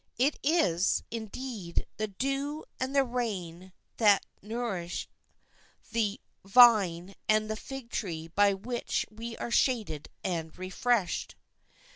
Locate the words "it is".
0.17-1.03